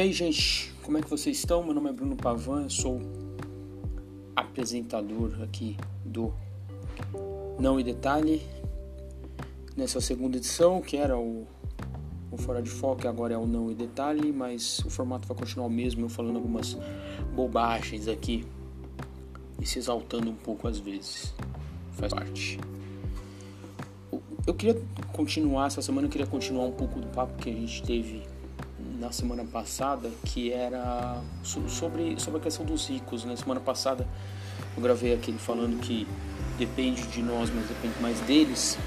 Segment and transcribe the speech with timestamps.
[0.00, 1.62] aí, gente, como é que vocês estão?
[1.62, 3.00] Meu nome é Bruno Pavan, eu sou
[4.34, 6.32] apresentador aqui do
[7.58, 8.42] Não e Detalhe.
[9.76, 11.46] Nessa segunda edição, que era o,
[12.30, 15.66] o Fora de Foco, agora é o Não e Detalhe, mas o formato vai continuar
[15.66, 16.78] o mesmo, eu falando algumas
[17.34, 18.46] bobagens aqui
[19.60, 21.34] e se exaltando um pouco às vezes.
[21.92, 22.58] Faz parte.
[24.46, 24.80] Eu queria
[25.12, 28.29] continuar, essa semana eu queria continuar um pouco do papo que a gente teve
[29.00, 33.24] na semana passada, que era sobre, sobre a questão dos ricos.
[33.24, 33.36] Na né?
[33.36, 34.06] semana passada
[34.76, 36.06] eu gravei aquele falando que
[36.58, 38.78] depende de nós, mas depende mais deles.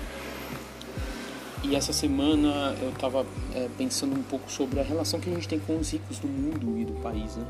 [1.64, 5.48] E essa semana eu estava é, pensando um pouco sobre a relação que a gente
[5.48, 7.46] tem com os ricos do mundo e do país, né?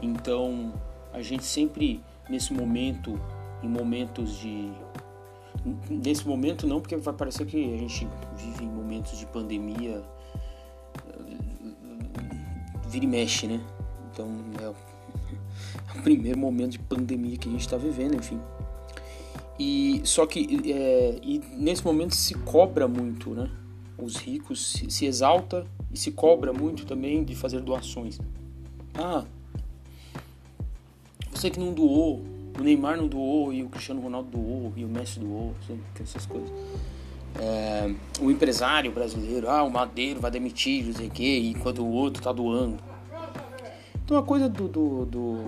[0.00, 0.72] Então,
[1.12, 2.00] a gente sempre,
[2.30, 3.20] nesse momento,
[3.62, 4.70] em momentos de.
[5.90, 8.06] Nesse momento não, porque vai parecer que a gente
[8.36, 10.02] vive em momentos de pandemia
[12.96, 13.60] vira e mexe, né?
[14.10, 14.26] Então
[14.60, 14.74] é o,
[15.94, 18.40] é o primeiro momento de pandemia que a gente está vivendo, enfim.
[19.58, 23.50] E só que é, e nesse momento se cobra muito, né?
[23.98, 28.18] Os ricos se, se, exalta e se cobra muito também de fazer doações.
[28.94, 29.24] Ah,
[31.30, 32.22] você que não doou,
[32.58, 35.54] o Neymar não doou e o Cristiano Ronaldo doou e o Messi doou,
[36.00, 36.50] essas coisas.
[37.38, 41.90] É, o empresário brasileiro, ah, o Madeiro vai demitir, não sei o quê, enquanto o
[41.90, 42.78] outro tá doando.
[44.04, 45.38] Então a coisa do, do, do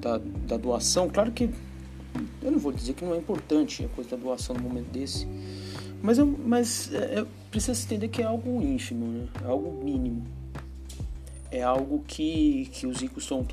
[0.00, 1.50] da, da, doação, claro que
[2.40, 5.26] eu não vou dizer que não é importante a coisa da doação no momento desse,
[6.00, 9.28] mas, eu, mas é, é, precisa se entender que é algo ínfimo, né?
[9.44, 10.24] é algo mínimo.
[11.50, 13.44] É algo que, que os ricos estão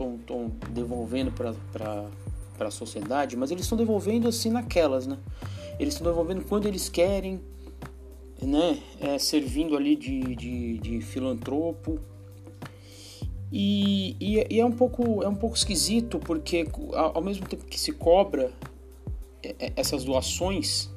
[0.70, 2.06] devolvendo para
[2.59, 5.18] a sociedade, mas eles estão devolvendo assim naquelas, né?
[5.80, 7.40] Eles estão devolvendo quando eles querem,
[8.46, 8.80] né?
[9.00, 12.00] É, servindo ali de, de, de filantropo
[13.56, 17.80] e, e, e, é um pouco é um pouco esquisito porque ao mesmo tempo que
[17.80, 18.52] se cobra
[19.44, 20.90] é, é, essas doações,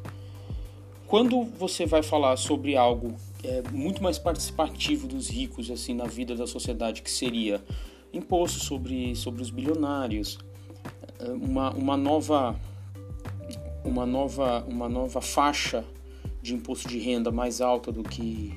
[1.06, 3.14] quando você vai falar sobre algo
[3.44, 7.62] é, muito mais participativo dos ricos assim na vida da sociedade, que seria
[8.10, 10.38] imposto sobre, sobre os bilionários,
[11.18, 12.58] é, uma, uma nova
[13.84, 15.84] uma nova uma nova faixa
[16.46, 18.54] de imposto de renda mais alta do que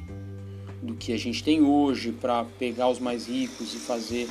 [0.81, 4.29] do que a gente tem hoje para pegar os mais ricos e fazer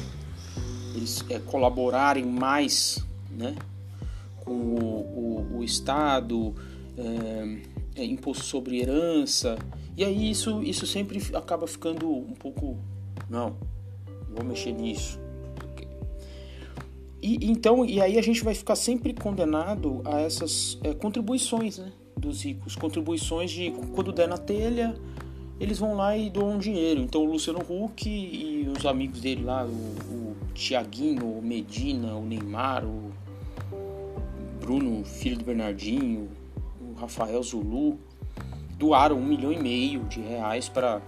[0.95, 3.55] eles é, colaborarem mais né,
[4.45, 6.55] com o, o, o Estado,
[6.97, 9.59] é, é, imposto sobre herança.
[9.95, 12.79] E aí isso, isso sempre acaba ficando um pouco.
[13.29, 13.57] Não,
[14.35, 15.21] vou mexer nisso.
[17.21, 21.93] E, então, e aí a gente vai ficar sempre condenado a essas é, contribuições né,
[22.19, 22.77] dos ricos.
[22.77, 24.95] Contribuições de quando der na telha,
[25.61, 27.01] eles vão lá e doam dinheiro.
[27.01, 32.25] Então o Luciano Huck e os amigos dele lá, o, o Tiaguinho, o Medina, o
[32.25, 33.11] Neymar, o
[34.61, 36.29] Bruno, filho do Bernardinho,
[36.81, 37.99] o Rafael Zulu,
[38.77, 41.01] doaram um milhão e meio de reais para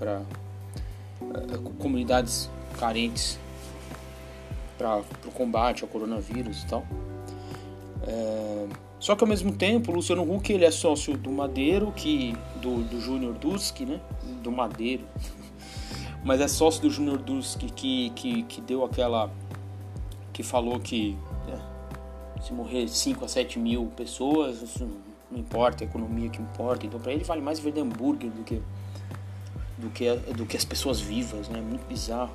[0.00, 2.48] uh, comunidades
[2.78, 3.38] carentes
[4.78, 6.84] para o combate ao coronavírus e tal.
[8.04, 8.66] É,
[9.02, 12.84] só que ao mesmo tempo, o Luciano Huck ele é sócio do Madeiro, que do,
[12.84, 14.00] do Júnior Dusk, né?
[14.44, 15.02] Do Madeiro.
[16.24, 19.28] Mas é sócio do Júnior Dusk que, que, que deu aquela.
[20.32, 21.18] que falou que
[21.48, 24.88] é, se morrer 5 a 7 mil pessoas, isso
[25.28, 26.86] não importa, a economia que importa.
[26.86, 28.62] Então para ele vale mais vender hambúrguer do que,
[29.78, 31.60] do que, do que as pessoas vivas, né?
[31.60, 32.32] Muito bizarro.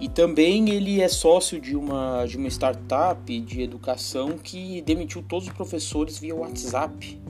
[0.00, 5.48] E também ele é sócio de uma, de uma startup de educação que demitiu todos
[5.48, 7.20] os professores via WhatsApp.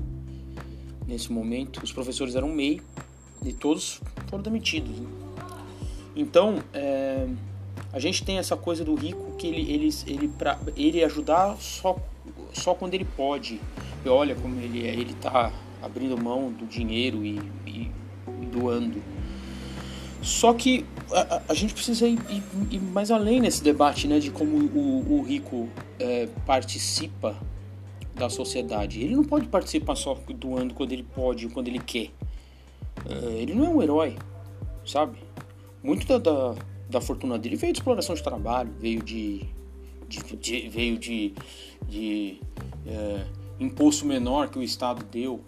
[1.06, 2.82] Nesse momento, os professores eram MEI
[3.42, 4.98] e todos foram demitidos.
[4.98, 5.08] Né?
[6.14, 7.26] Então, é,
[7.90, 11.96] a gente tem essa coisa do rico que ele, ele, ele, pra, ele ajudar só,
[12.52, 13.58] só quando ele pode.
[14.04, 15.50] E olha como ele é, ele está
[15.82, 17.90] abrindo mão do dinheiro e, e,
[18.42, 19.02] e doando.
[20.22, 24.30] Só que a, a gente precisa ir, ir, ir, mais além nesse debate né, de
[24.30, 25.68] como o, o rico
[25.98, 27.36] é, participa
[28.14, 29.00] da sociedade.
[29.00, 32.10] Ele não pode participar só doando quando ele pode, quando ele quer.
[33.08, 34.16] É, ele não é um herói,
[34.84, 35.18] sabe?
[35.82, 36.54] Muito da, da,
[36.90, 39.42] da, fortuna dele veio de exploração de trabalho, veio de,
[40.08, 41.32] de, de veio de,
[41.88, 42.40] de
[42.84, 43.24] é,
[43.60, 45.40] imposto menor que o Estado deu,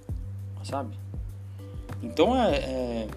[0.63, 0.97] sabe?
[2.01, 3.09] Então é, é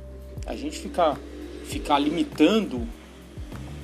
[0.47, 1.17] a gente ficar
[1.63, 2.87] ficar limitando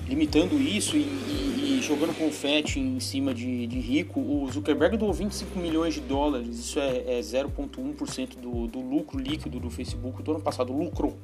[0.09, 5.13] limitando isso e, e, e, jogando confete em cima de, de, rico, o Zuckerberg doou
[5.13, 10.23] 25 milhões de dólares, isso é, é 0,1% do, do lucro líquido do Facebook.
[10.23, 11.15] Do ano passado, lucro,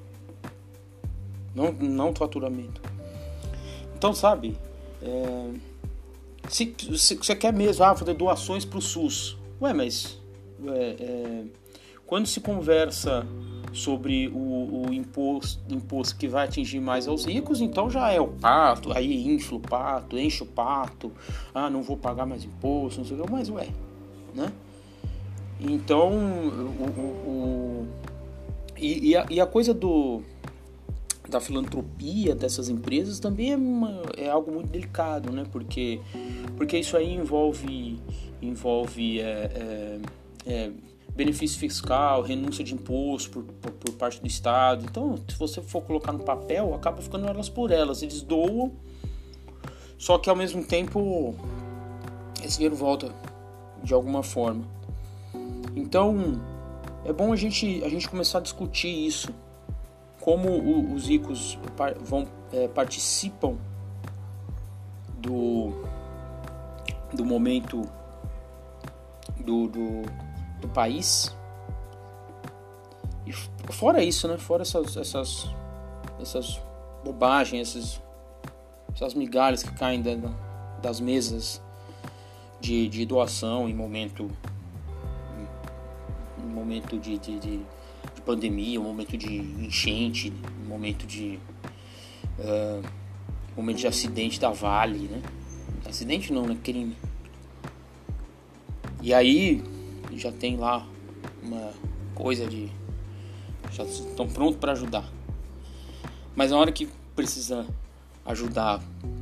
[1.56, 2.80] não, não faturamento.
[3.98, 4.56] Então, sabe,
[5.01, 5.50] é,
[6.48, 10.19] se, se, você quer mesmo ah, fazer doações para o SUS, ué, mas
[10.68, 11.44] é, é,
[12.06, 13.25] quando se conversa
[13.75, 18.27] sobre o, o, imposto, imposto que vai atingir mais aos ricos, então já é o
[18.27, 21.12] pato, aí infla o pato, enche o pato,
[21.54, 23.68] ah, não vou pagar mais imposto, não sei o que, mas ué,
[24.33, 24.51] né?
[25.60, 26.83] Então, o,
[27.27, 27.88] o,
[28.77, 30.22] e, e, a, e, a, coisa do
[31.30, 35.45] da filantropia dessas empresas também é, uma, é algo muito delicado, né?
[35.51, 36.00] Porque,
[36.56, 38.00] porque isso aí envolve
[38.42, 40.00] envolve é, é,
[40.45, 40.72] é
[41.15, 44.85] benefício fiscal, renúncia de imposto por, por, por, parte do Estado.
[44.85, 48.01] Então, se você for colocar no papel, acaba ficando elas por elas.
[48.01, 48.73] Eles doam,
[49.97, 51.33] só que ao mesmo tempo
[52.44, 53.15] esse dinheiro volta
[53.81, 54.65] de alguma forma.
[55.73, 56.41] Então,
[57.06, 59.33] é bom a gente, a gente começar a discutir isso.
[60.19, 61.57] Como o, os ricos
[62.01, 63.56] vão, é, participam
[65.19, 65.71] do,
[67.13, 67.88] do momento
[69.39, 70.01] do, do
[70.60, 71.36] do país.
[73.25, 73.31] E
[73.72, 74.38] fora isso, né?
[74.38, 75.50] Fora essas, essas,
[76.19, 76.62] essas
[77.04, 78.02] bobagens, essas,
[78.94, 80.16] essas migalhas que caem da,
[80.81, 81.62] das mesas
[82.60, 84.30] de, de doação em momento
[86.40, 90.31] em momento de, de, de, de pandemia, um momento de enchente,
[90.63, 91.40] um momento de
[92.40, 92.81] uh,
[93.56, 95.22] momento de acidente da Vale, né?
[95.86, 96.58] Acidente não, né?
[96.63, 96.96] Crime.
[99.01, 99.63] E aí
[100.17, 100.88] já tem lá
[101.41, 101.71] uma
[102.13, 102.69] coisa de.
[103.71, 105.09] já estão prontos para ajudar.
[106.35, 107.65] Mas na hora que precisa
[108.25, 108.81] ajudar,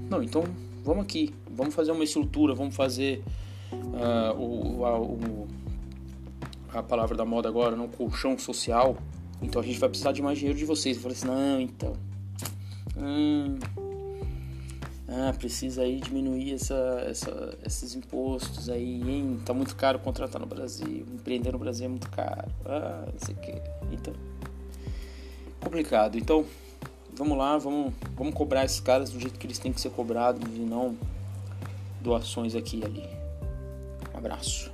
[0.09, 0.43] não, então
[0.83, 3.23] vamos aqui, vamos fazer uma estrutura, vamos fazer
[3.71, 5.47] uh, o, a, o,
[6.73, 8.97] a palavra da moda agora, não colchão social.
[9.41, 10.95] Então a gente vai precisar de mais dinheiro de vocês.
[10.95, 11.93] Eu falei assim, não, então.
[12.97, 13.57] Hum,
[15.15, 19.39] ah, precisa aí diminuir essa, essa, esses impostos aí, hein?
[19.45, 22.49] Tá muito caro contratar no Brasil, empreender no Brasil é muito caro.
[22.65, 23.53] Ah, não sei o que.
[23.91, 24.13] Então,
[25.61, 26.17] complicado.
[26.17, 26.43] Então,
[27.15, 30.49] vamos lá, vamos, vamos cobrar esses caras do jeito que eles têm que ser cobrados
[30.55, 30.97] e não
[32.01, 33.07] doações aqui e ali.
[34.15, 34.72] Um abraço.